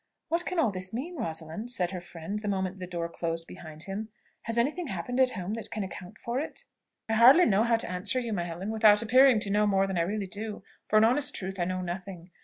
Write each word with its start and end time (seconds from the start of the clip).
"What 0.29 0.47
can 0.47 0.57
all 0.57 0.71
this 0.71 0.95
mean, 0.95 1.15
Rosalind?" 1.17 1.69
said 1.69 1.91
her 1.91 2.01
friend 2.01 2.39
the 2.39 2.47
moment 2.47 2.79
the 2.79 2.87
door 2.87 3.07
closed 3.07 3.45
behind 3.45 3.83
him. 3.83 4.09
"Has 4.45 4.57
any 4.57 4.71
thing 4.71 4.87
happened 4.87 5.19
at 5.19 5.33
home 5.33 5.53
that 5.53 5.69
can 5.69 5.83
account 5.83 6.17
for 6.17 6.39
it?" 6.39 6.65
"I 7.07 7.13
hardly 7.13 7.45
know 7.45 7.61
how 7.61 7.75
to 7.75 7.87
answer 7.91 8.19
you, 8.19 8.33
my 8.33 8.45
Helen, 8.45 8.71
without 8.71 9.03
appearing 9.03 9.39
to 9.41 9.51
know 9.51 9.67
more 9.67 9.85
than 9.85 9.99
I 9.99 10.01
really 10.01 10.25
do 10.25 10.63
for 10.89 10.97
in 10.97 11.03
honest 11.03 11.35
truth 11.35 11.59
I 11.59 11.65
know 11.65 11.81
nothing. 11.81 12.31